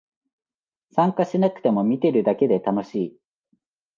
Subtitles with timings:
[0.93, 3.17] 参加しなくても見てるだけで楽しい